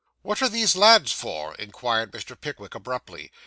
[0.23, 2.35] 'What are these lads for?' inquired Mr.
[2.35, 3.31] Pickwick abruptly.